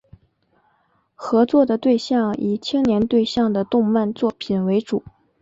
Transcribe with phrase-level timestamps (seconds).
[1.13, 5.03] 合作的对象以青年对象的动漫作品为主。